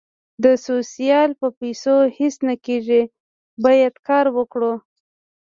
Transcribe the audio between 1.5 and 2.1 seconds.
پېسو